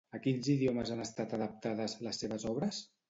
[0.17, 2.81] A quins idiomes han estat adaptades, les seves obres?